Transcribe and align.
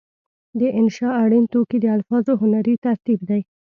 د 0.59 0.61
انشأ 0.79 1.09
اړین 1.23 1.45
توکي 1.53 1.77
د 1.81 1.85
الفاظو 1.97 2.31
هنري 2.41 2.75
ترتیب 2.85 3.19
دی. 3.29 3.41